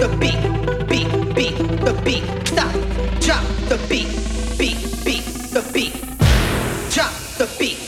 The 0.09 0.17
beat, 0.19 0.89
beat, 0.89 1.35
beat, 1.35 1.57
the 1.81 1.93
beat. 2.05 2.25
Stop. 2.47 2.73
Drop 3.21 3.45
the 3.71 3.79
beat, 3.89 4.09
beat, 4.59 4.77
beat, 5.05 5.25
the 5.55 5.63
beat. 5.73 5.95
Drop 6.91 7.13
the 7.39 7.49
beat, 7.59 7.84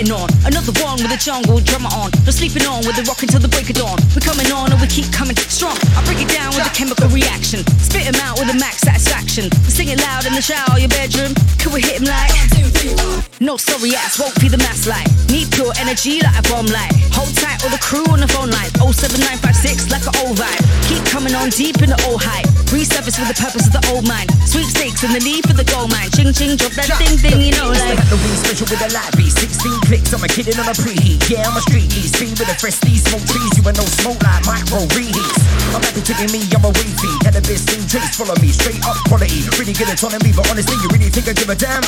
getting 0.00 0.12
on. 0.16 0.28
Another 0.44 0.72
one 0.80 0.96
with 0.96 1.12
a 1.12 1.20
jungle 1.20 1.60
drummer 1.60 1.92
on. 1.92 2.10
No 2.24 2.32
sleeping 2.32 2.64
on 2.64 2.80
with 2.86 2.96
the 2.96 3.04
rock 3.04 3.22
until 3.22 3.40
the 3.40 3.48
break 3.48 3.68
of 3.68 3.76
dawn. 3.76 3.98
We're 4.16 4.24
coming 4.24 4.48
on 4.52 4.72
and 4.72 4.80
we 4.80 4.88
keep 4.88 5.12
coming 5.12 5.36
strong. 5.36 5.76
I 5.96 6.00
break 6.04 6.24
it 6.24 6.32
down 6.32 6.56
with 6.56 6.64
a 6.64 6.72
chemical 6.72 7.08
reaction. 7.08 7.60
Spit 7.84 8.06
'em 8.08 8.16
out 8.24 8.38
with 8.38 8.48
a 8.48 8.56
max 8.56 8.80
satisfaction. 8.80 9.50
We 9.66 9.70
sing 9.70 9.88
it 9.88 10.00
loud 10.00 10.24
in 10.26 10.32
the 10.32 10.42
shower, 10.42 10.78
your 10.78 10.88
bedroom. 10.88 11.34
Can 11.58 11.72
we 11.72 11.82
hit 11.82 12.00
'em 12.00 12.06
like? 12.08 12.32
No 13.40 13.56
sorry 13.56 13.94
ass, 13.96 14.18
won't 14.18 14.38
be 14.40 14.48
the 14.48 14.58
mass 14.58 14.86
light. 14.86 15.08
Need 15.28 15.50
pure 15.52 15.72
energy 15.80 16.20
like 16.20 16.38
a 16.38 16.44
bomb 16.48 16.66
light. 16.66 16.92
Hold 17.12 17.34
tight 17.36 17.62
all 17.64 17.70
the 17.70 17.78
crew 17.78 18.04
on 18.08 18.20
the 18.20 18.28
phone 18.28 18.50
line. 18.50 18.70
07956 18.80 19.90
like 19.90 20.06
an 20.06 20.14
old 20.24 20.36
vibe. 20.36 20.64
Keep 20.88 21.04
coming 21.06 21.34
on 21.34 21.50
deep 21.50 21.80
in 21.82 21.90
the 21.90 22.00
old 22.08 22.22
hype. 22.22 22.59
Resurface 22.70 23.18
for 23.18 23.26
the 23.26 23.34
purpose 23.34 23.66
of 23.66 23.74
the 23.74 23.82
old 23.90 24.06
mind. 24.06 24.30
Sweepstakes 24.46 25.02
and 25.02 25.10
the 25.10 25.18
need 25.26 25.42
for 25.42 25.58
the 25.58 25.66
gold 25.66 25.90
mine. 25.90 26.06
Ching 26.14 26.30
ching, 26.30 26.54
drop 26.54 26.70
that 26.78 26.86
ding 27.02 27.18
ding, 27.18 27.42
you 27.42 27.50
know 27.58 27.66
like. 27.66 27.98
the 27.98 28.06
Halloween 28.06 28.36
special 28.38 28.66
with 28.70 28.78
a 28.78 28.90
light 28.94 29.10
beat. 29.18 29.34
16 29.34 29.90
clicks, 29.90 30.14
I'm 30.14 30.22
a 30.22 30.30
kidding 30.30 30.54
on 30.54 30.70
a 30.70 30.76
preheat. 30.78 31.18
Yeah, 31.26 31.50
I'm 31.50 31.58
a 31.58 31.62
street 31.66 31.90
geese, 31.90 32.14
speed 32.14 32.38
with 32.38 32.46
a 32.46 32.54
fresh 32.54 32.78
these 32.86 33.02
Smoke 33.10 33.26
trees, 33.26 33.58
you 33.58 33.66
ain't 33.66 33.74
no 33.74 33.86
smoke 33.98 34.22
like 34.22 34.46
micro 34.46 34.86
reheats. 34.94 35.42
I'm 35.74 35.82
happy 35.82 35.98
to 35.98 36.14
give 36.14 36.30
me, 36.30 36.46
I'm 36.54 36.62
a 36.62 36.70
feed 36.70 37.18
Cannabis 37.26 37.66
in 37.74 37.82
trace, 37.90 38.14
follow 38.14 38.38
me, 38.38 38.54
straight 38.54 38.78
up 38.86 39.02
quality. 39.10 39.42
Really 39.58 39.74
good 39.74 39.90
me, 40.22 40.30
but 40.30 40.46
honestly, 40.46 40.78
you 40.78 40.88
really 40.94 41.10
think 41.10 41.26
I 41.26 41.34
give 41.34 41.50
a 41.50 41.58
damn? 41.58 41.82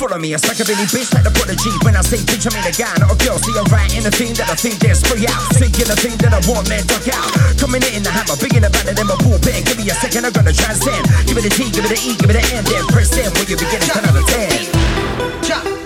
Follow 0.00 0.18
me, 0.18 0.32
a 0.32 0.38
Billy 0.40 0.88
bitch 0.88 1.12
like 1.14 1.22
the 1.22 1.30
prodigy. 1.30 1.70
When 1.84 1.94
I 1.94 2.02
say 2.02 2.18
bitch, 2.24 2.48
I 2.48 2.50
mean 2.50 2.64
a 2.66 2.72
guy, 2.72 2.90
not 2.98 3.12
a 3.12 3.16
girl. 3.20 3.38
See, 3.38 3.54
I'm 3.54 3.68
right 3.70 3.86
in 3.94 4.02
the 4.02 4.10
thing 4.10 4.34
that 4.40 4.50
I 4.50 4.56
think 4.56 4.80
there's 4.82 4.98
spray 4.98 5.22
out. 5.30 5.52
Thinking 5.54 5.86
the 5.86 5.94
thing 5.94 6.16
that 6.24 6.34
I 6.34 6.40
want, 6.50 6.66
man, 6.66 6.82
duck 6.88 7.06
out. 7.12 7.30
Coming 7.60 7.84
in 7.94 8.02
the 8.02 8.10
hammer, 8.10 8.34
bigger 8.40 8.58
than 8.58 8.72
better 8.72 8.94
than 8.94 9.06
my 9.06 9.14
bullpen 9.22 9.62
Give 9.62 9.78
me 9.78 9.81
a 9.90 9.94
second, 9.94 10.26
I'm 10.26 10.32
gonna 10.32 10.52
transcend. 10.52 11.06
Give 11.26 11.36
it 11.38 11.46
a 11.46 11.50
T, 11.50 11.70
give 11.70 11.84
it 11.84 11.90
a 11.90 11.98
E, 11.98 12.14
give 12.16 12.30
it 12.30 12.36
an 12.36 12.44
N 12.56 12.64
Then 12.64 12.86
press 12.88 13.16
in 13.16 13.32
when 13.34 13.48
you 13.48 13.56
begin 13.56 13.80
to 13.80 13.88
10 13.88 14.04
out 14.04 14.16
of 14.16 14.26
10 14.26 15.42
Drop 15.42 15.81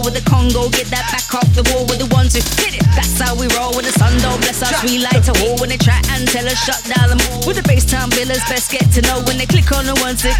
with 0.00 0.14
the 0.14 0.30
Congo. 0.30 0.68
Get 0.70 0.86
that 0.88 1.10
back 1.12 1.34
off 1.34 1.48
the 1.54 1.62
wall 1.72 1.84
with 1.86 1.98
the 1.98 2.14
ones 2.14 2.34
who. 2.34 2.71
That's 2.94 3.16
how 3.18 3.34
we 3.34 3.48
roll 3.56 3.72
when 3.72 3.84
the 3.84 3.94
sun 3.96 4.12
don't 4.20 4.40
bless 4.40 4.62
us. 4.62 4.72
We 4.84 5.00
light 5.00 5.24
a 5.28 5.34
wall 5.40 5.56
when 5.58 5.68
they 5.72 5.80
try 5.80 6.00
and 6.12 6.28
tell 6.28 6.44
us 6.44 6.60
shut 6.60 6.82
down 6.84 7.08
them. 7.08 7.20
With 7.48 7.56
the 7.56 7.64
bass 7.64 7.84
time 7.88 8.10
billers, 8.12 8.44
best 8.48 8.70
get 8.70 8.84
to 8.92 9.00
know 9.08 9.24
when 9.24 9.40
they 9.40 9.46
click 9.46 9.72
on 9.72 9.88
the 9.88 9.96
one 10.04 10.16
six. 10.16 10.36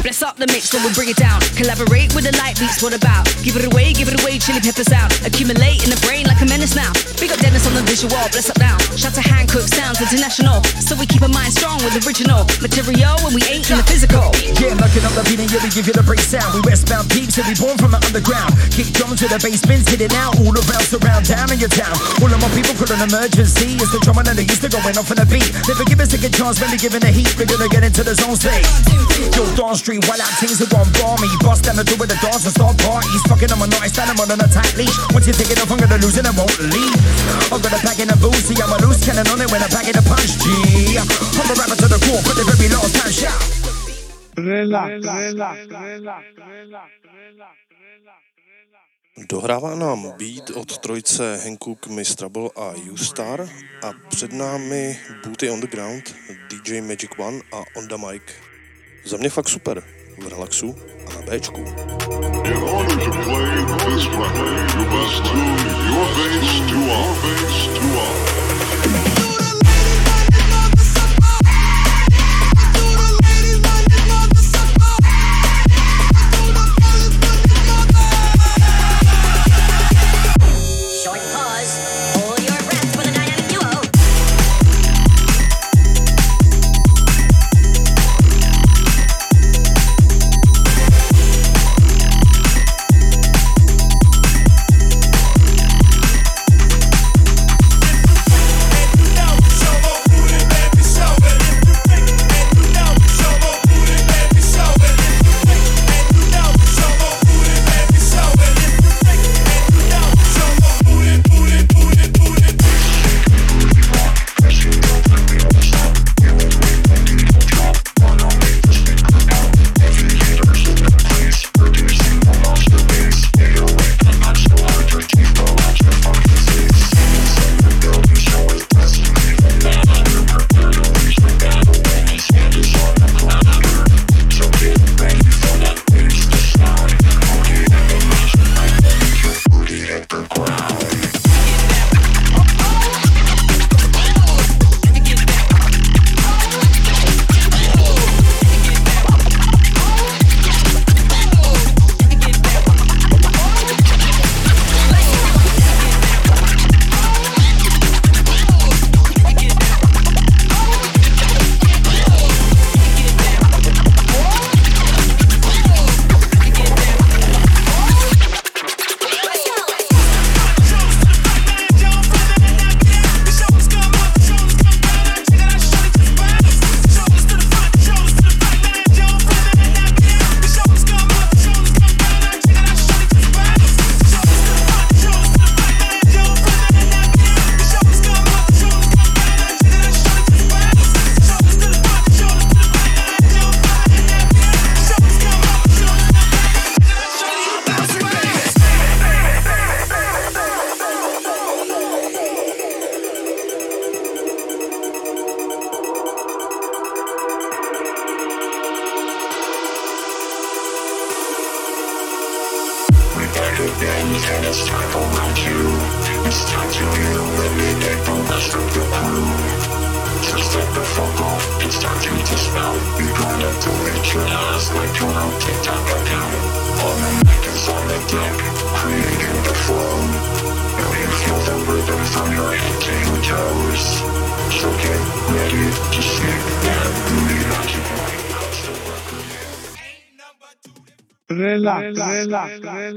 Bless 0.00 0.24
up 0.24 0.40
the 0.40 0.48
mix 0.48 0.72
when 0.72 0.80
we 0.82 0.90
bring 0.96 1.12
it 1.12 1.20
down. 1.20 1.40
Collaborate 1.52 2.16
with 2.16 2.24
the 2.24 2.32
light 2.40 2.56
beats. 2.56 2.80
What 2.80 2.96
about? 2.96 3.28
Give 3.44 3.56
it 3.60 3.68
away, 3.68 3.92
give 3.92 4.08
it 4.08 4.16
away. 4.24 4.40
Chili 4.40 4.64
pepper 4.64 4.84
sound. 4.84 5.12
Accumulate 5.20 5.84
in 5.84 5.92
the 5.92 6.00
brain 6.00 6.24
like 6.24 6.40
a 6.40 6.48
menace 6.48 6.72
now. 6.72 6.88
Big 7.20 7.28
up 7.28 7.38
Dennis 7.44 7.68
on 7.68 7.76
the 7.76 7.84
visual. 7.84 8.16
Bless 8.32 8.48
up 8.48 8.56
down. 8.56 8.80
Shout 8.96 9.12
to 9.20 9.20
Hancock 9.20 9.68
sounds 9.68 10.00
international. 10.00 10.64
So 10.80 10.96
we 10.96 11.04
keep 11.04 11.20
our 11.20 11.28
mind 11.28 11.52
strong 11.52 11.76
with 11.84 11.92
original 12.08 12.48
material 12.64 13.20
when 13.20 13.36
we 13.36 13.44
ain't 13.52 13.68
in 13.68 13.76
the 13.76 13.84
physical. 13.84 14.32
Yeah, 14.56 14.72
knocking 14.80 15.04
up 15.04 15.12
the 15.12 15.24
beat 15.28 15.44
and 15.44 15.50
yeah, 15.52 15.60
we 15.60 15.68
give 15.68 15.84
you 15.84 15.92
the 15.92 16.04
break 16.04 16.24
sound. 16.24 16.56
We 16.56 16.64
westbound 16.64 17.12
peeps 17.12 17.36
and 17.36 17.44
we 17.44 17.54
born 17.60 17.76
from 17.76 17.92
the 17.92 18.00
underground. 18.00 18.56
Kick 18.72 18.96
drums 18.96 19.20
to 19.20 19.28
the 19.28 19.36
bass 19.36 19.60
bins 19.60 19.84
hitting 19.84 20.14
out 20.16 20.40
all 20.40 20.56
around, 20.56 20.86
surround 20.88 21.28
town 21.28 21.49
in 21.50 21.58
your 21.58 21.70
town. 21.70 21.94
All 22.22 22.30
of 22.30 22.38
my 22.38 22.50
people 22.54 22.74
call 22.74 22.90
an 22.94 23.02
emergency. 23.06 23.74
It's 23.78 23.90
the 23.90 23.98
drummer 24.02 24.22
and 24.26 24.38
they 24.38 24.46
used 24.46 24.62
to 24.62 24.70
go 24.70 24.78
going 24.80 24.96
off 24.96 25.10
on 25.10 25.18
the 25.18 25.26
beat. 25.26 25.46
Never 25.66 25.84
give 25.84 26.00
us 26.00 26.14
a 26.14 26.18
good 26.18 26.32
chance 26.32 26.62
when 26.62 26.70
we 26.70 26.78
giving 26.78 27.02
the 27.02 27.10
heat. 27.10 27.30
We're 27.36 27.50
gonna 27.50 27.68
get 27.68 27.82
into 27.82 28.02
the 28.02 28.14
zone 28.14 28.38
state. 28.38 28.64
Yo, 29.34 29.44
Dawn 29.58 29.74
Street, 29.74 30.02
while 30.06 30.20
out 30.20 30.32
things 30.38 30.62
are 30.62 30.70
gone 30.70 30.88
bar 30.96 31.18
me. 31.18 31.28
Bust 31.42 31.66
down 31.66 31.76
the 31.76 31.84
door 31.84 31.98
with 31.98 32.10
the 32.10 32.18
dance 32.22 32.46
and 32.46 32.54
start 32.54 32.78
parties. 32.80 33.22
Fucking 33.28 33.50
I'm 33.52 33.62
a 33.62 33.68
nice 33.68 33.92
stand, 33.92 34.10
I'm 34.10 34.20
on 34.22 34.30
a 34.32 34.48
tight 34.48 34.74
leash. 34.78 34.94
Once 35.12 35.26
you 35.26 35.34
take 35.34 35.50
it 35.50 35.60
off, 35.60 35.70
I'm 35.70 35.78
gonna 35.78 36.00
lose 36.00 36.16
it 36.16 36.26
and 36.26 36.36
won't 36.38 36.56
leave. 36.70 36.98
I've 37.50 37.60
got 37.60 37.74
a 37.74 37.80
pack 37.82 37.98
in 37.98 38.10
a 38.10 38.16
booze, 38.16 38.46
see 38.46 38.56
I'm 38.58 38.72
a 38.72 38.78
loose 38.80 39.02
cannon 39.02 39.26
on 39.28 39.40
it 39.42 39.50
when 39.50 39.60
I 39.60 39.68
pack 39.68 39.86
in 39.90 39.96
a 39.98 40.04
punch. 40.04 40.40
G. 40.40 40.96
I'm 40.96 41.50
a 41.50 41.54
rapper 41.58 41.76
to 41.82 41.88
the 41.90 42.00
core 42.06 42.22
for 42.24 42.34
the 42.34 42.44
very 42.46 42.70
last 42.70 42.94
time. 42.94 43.12
Shout. 43.12 43.40
relax, 44.38 45.02
relax, 45.02 45.58
relax, 45.68 46.24
relax. 46.38 46.90
Dohrává 49.18 49.74
nám 49.74 50.12
beat 50.18 50.50
od 50.50 50.78
trojce 50.78 51.36
Hankook, 51.44 51.86
Miss 51.86 52.14
Trouble 52.14 52.50
a 52.56 52.72
U-Star 52.92 53.48
a 53.82 53.92
před 54.08 54.32
námi 54.32 54.98
Booty 55.24 55.50
on 55.50 55.60
the 55.60 55.66
Ground, 55.66 56.14
DJ 56.50 56.80
Magic 56.80 57.10
One 57.18 57.40
a 57.52 57.62
On 57.76 57.88
the 57.88 57.96
Mic. 57.96 58.22
Za 59.04 59.16
mě 59.16 59.30
fakt 59.30 59.48
super, 59.48 59.82
v 60.18 60.28
relaxu 60.28 60.76
a 61.06 61.14
na 61.14 61.22
Bčku. 61.22 61.64
In 68.84 68.99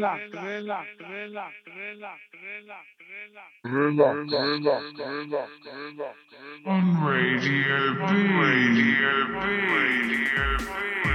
relax, 0.04 0.22
relax, 0.34 0.88
relax, 1.00 1.54
relax, 1.64 2.20
Radio 7.24 7.94
B, 7.96 8.12
Radio 8.36 9.16
B, 9.32 9.44
Radio 9.74 10.58
B. 11.06 11.13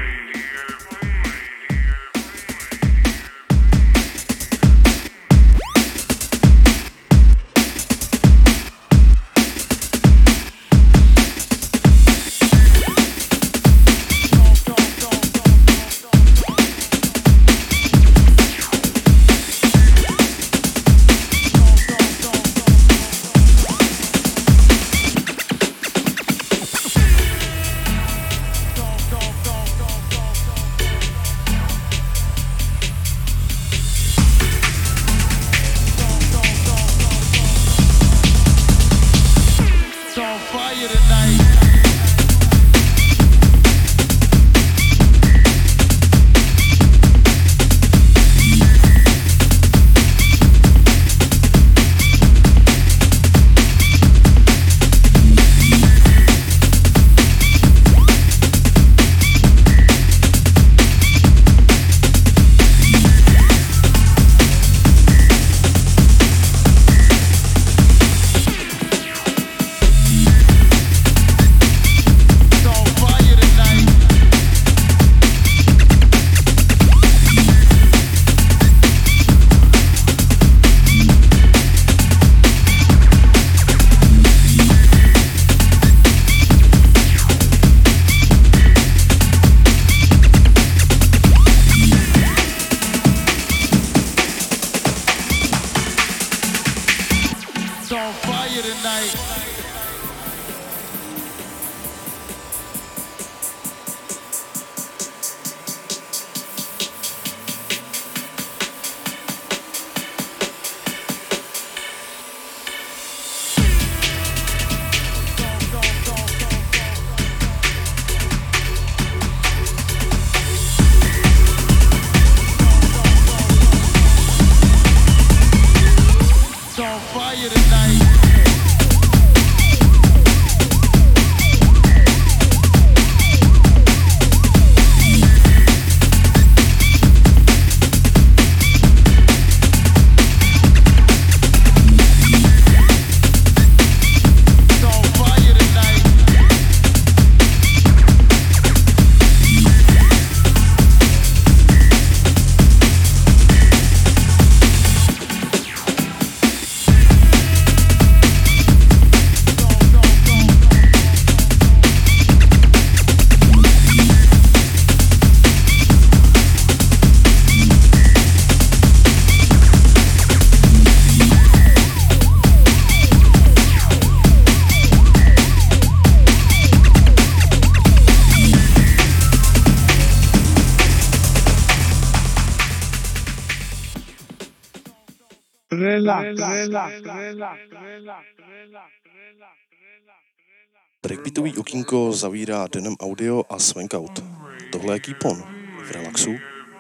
Breakbeatový 191.02 191.58
okínko 191.58 192.12
zavírá 192.12 192.66
Denem 192.66 192.96
Audio 193.00 193.44
a 193.50 193.58
Swankout. 193.58 194.24
Tohle 194.72 194.96
je 194.96 195.00
Kýpon 195.00 195.36
v 195.84 195.90
relaxu 195.90 196.34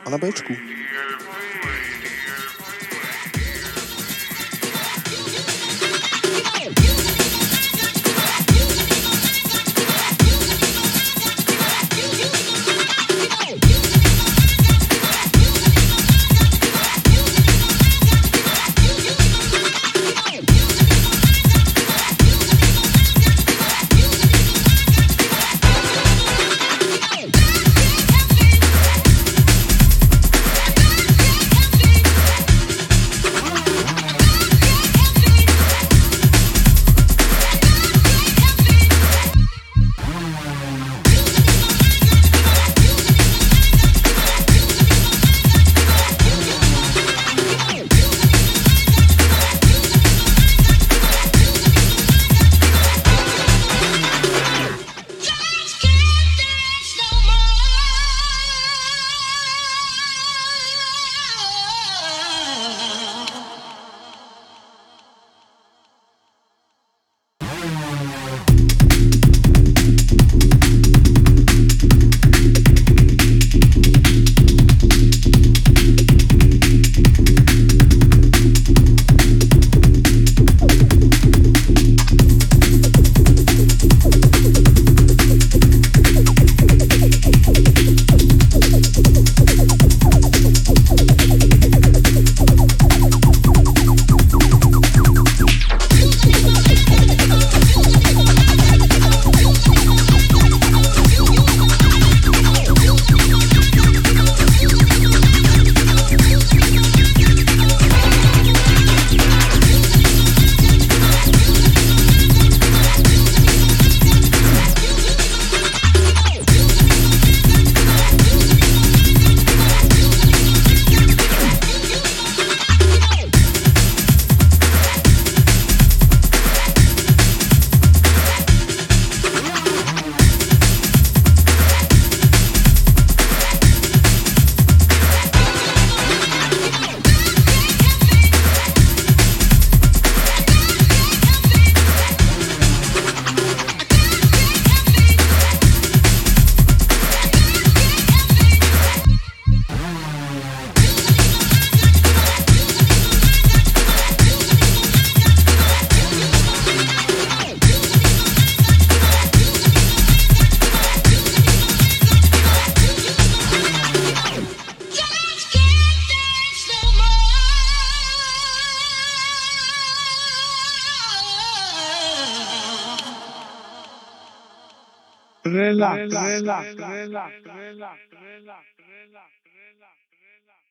a 0.06 0.10
na 0.10 0.18
Bčku. 0.18 0.52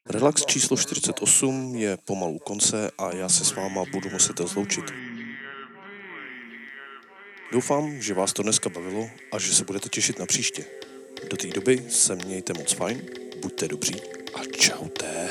Relax, 0.10 0.46
číslo 0.46 0.78
48 0.78 1.76
je 1.76 1.98
pomalu 2.06 2.40
konce 2.40 2.92
a 2.98 3.16
já 3.16 3.30
se 3.30 3.46
s 3.46 3.56
váma 3.56 3.84
budu 3.92 4.10
muset 4.10 4.40
rozloučit. 4.40 4.94
Doufám, 7.52 8.02
že 8.02 8.14
vás 8.14 8.34
to 8.34 8.44
dneska 8.44 8.70
bavilo 8.70 9.10
a 9.32 9.40
že 9.40 9.54
se 9.54 9.66
budete 9.66 9.90
těšit 9.90 10.20
na 10.20 10.26
příště. 10.26 10.66
Do 11.30 11.38
té 11.38 11.48
doby 11.48 11.86
se 11.90 12.16
mějte 12.16 12.54
moc 12.54 12.74
fajn, 12.74 13.02
buďte 13.42 13.68
dobří 13.68 13.96
a 14.36 14.46
čaute. 14.60 15.30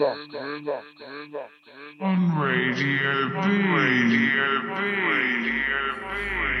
Radio 2.40 3.28
B. 3.28 3.36
Radio. 3.36 4.72
Radio. 4.72 6.51